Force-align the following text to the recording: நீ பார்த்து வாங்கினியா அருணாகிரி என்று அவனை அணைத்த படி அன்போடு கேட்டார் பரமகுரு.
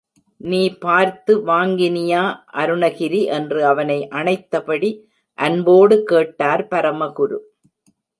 நீ 0.41 0.61
பார்த்து 0.83 1.33
வாங்கினியா 1.47 2.21
அருணாகிரி 2.53 3.19
என்று 3.37 3.59
அவனை 3.65 3.97
அணைத்த 4.11 4.61
படி 4.61 4.89
அன்போடு 5.39 5.97
கேட்டார் 6.03 6.63
பரமகுரு. 6.71 7.37